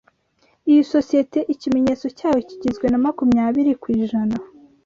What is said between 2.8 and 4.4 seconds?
na makumyabiri ku ijana